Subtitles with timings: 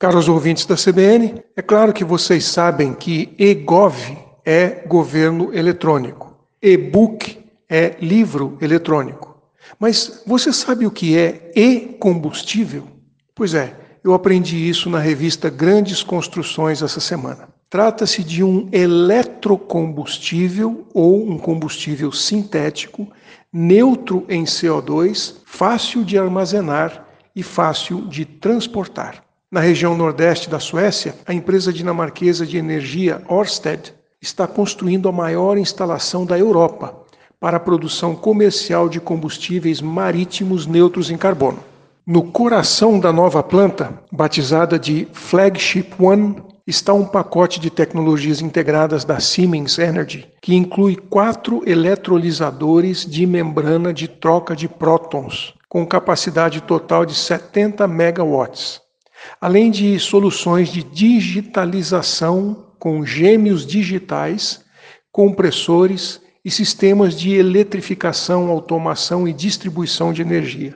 [0.00, 3.94] Caros ouvintes da CBN, é claro que vocês sabem que e-gov
[4.46, 7.38] é governo eletrônico, e-book
[7.68, 9.36] é livro eletrônico.
[9.78, 12.84] Mas você sabe o que é e-combustível?
[13.34, 17.50] Pois é, eu aprendi isso na revista Grandes Construções essa semana.
[17.68, 23.06] Trata-se de um eletrocombustível ou um combustível sintético,
[23.52, 27.06] neutro em CO2, fácil de armazenar
[27.36, 29.28] e fácil de transportar.
[29.52, 35.58] Na região nordeste da Suécia, a empresa dinamarquesa de energia Ørsted está construindo a maior
[35.58, 36.94] instalação da Europa
[37.40, 41.58] para a produção comercial de combustíveis marítimos neutros em carbono.
[42.06, 49.04] No coração da nova planta, batizada de Flagship One, está um pacote de tecnologias integradas
[49.04, 56.60] da Siemens Energy, que inclui quatro eletrolisadores de membrana de troca de prótons, com capacidade
[56.60, 58.80] total de 70 megawatts,
[59.40, 64.64] além de soluções de digitalização com gêmeos digitais,
[65.12, 70.74] compressores e sistemas de eletrificação, automação e distribuição de energia.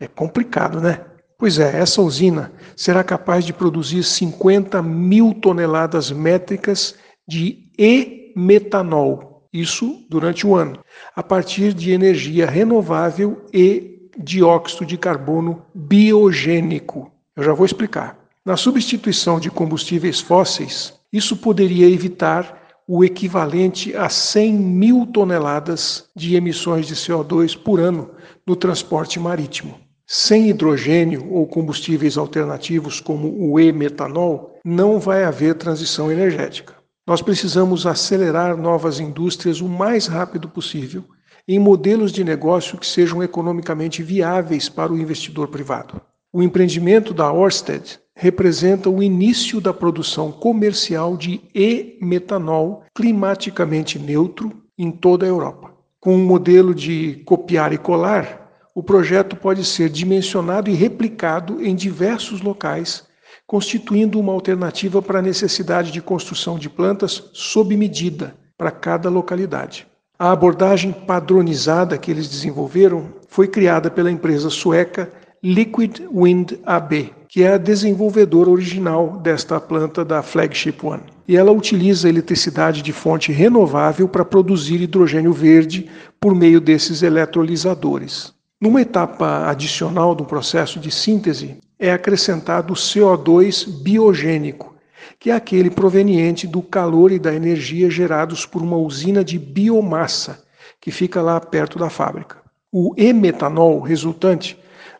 [0.00, 1.04] É complicado, né?
[1.38, 6.94] Pois é, essa usina será capaz de produzir 50 mil toneladas métricas
[7.26, 10.78] de e-metanol, isso durante o ano,
[11.14, 17.11] a partir de energia renovável e dióxido de carbono biogênico.
[17.34, 18.18] Eu já vou explicar.
[18.44, 26.36] Na substituição de combustíveis fósseis, isso poderia evitar o equivalente a 100 mil toneladas de
[26.36, 28.10] emissões de CO2 por ano
[28.46, 29.80] no transporte marítimo.
[30.06, 36.74] Sem hidrogênio ou combustíveis alternativos como o e-metanol, não vai haver transição energética.
[37.06, 41.02] Nós precisamos acelerar novas indústrias o mais rápido possível
[41.48, 46.00] em modelos de negócio que sejam economicamente viáveis para o investidor privado.
[46.34, 54.90] O empreendimento da Orsted representa o início da produção comercial de e-metanol climaticamente neutro em
[54.90, 55.74] toda a Europa.
[56.00, 61.74] Com um modelo de copiar e colar, o projeto pode ser dimensionado e replicado em
[61.74, 63.04] diversos locais,
[63.46, 69.86] constituindo uma alternativa para a necessidade de construção de plantas sob medida para cada localidade.
[70.18, 75.12] A abordagem padronizada que eles desenvolveram foi criada pela empresa sueca
[75.44, 81.02] Liquid Wind AB, que é a desenvolvedora original desta planta da Flagship One.
[81.26, 88.32] E ela utiliza eletricidade de fonte renovável para produzir hidrogênio verde por meio desses eletrolisadores.
[88.60, 94.76] Numa etapa adicional do processo de síntese, é acrescentado o CO2 biogênico,
[95.18, 100.44] que é aquele proveniente do calor e da energia gerados por uma usina de biomassa
[100.80, 102.36] que fica lá perto da fábrica.
[102.70, 104.56] O e-metanol resultante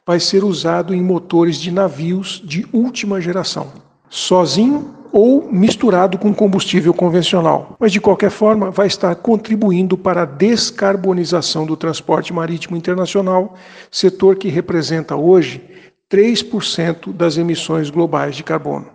[0.07, 3.73] vai ser usado em motores de navios de última geração,
[4.09, 7.77] sozinho ou misturado com combustível convencional.
[7.79, 13.55] Mas, de qualquer forma, vai estar contribuindo para a descarbonização do transporte marítimo internacional,
[13.91, 15.63] setor que representa hoje
[16.11, 18.87] 3% das emissões globais de carbono.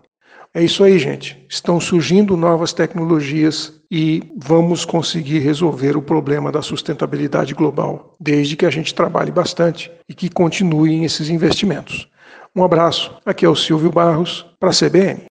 [0.57, 1.37] É isso aí, gente.
[1.47, 8.65] Estão surgindo novas tecnologias e vamos conseguir resolver o problema da sustentabilidade global, desde que
[8.65, 12.09] a gente trabalhe bastante e que continuem esses investimentos.
[12.55, 13.15] Um abraço.
[13.23, 15.21] Aqui é o Silvio Barros para a CBN.